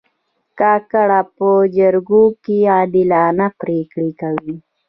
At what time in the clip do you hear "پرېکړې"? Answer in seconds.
3.61-4.09